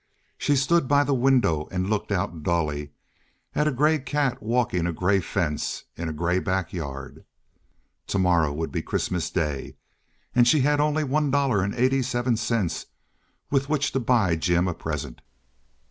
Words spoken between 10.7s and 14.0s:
only $1.87 with which to